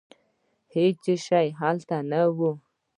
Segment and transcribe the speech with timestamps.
[0.75, 2.39] هېڅ شی هلته نه و.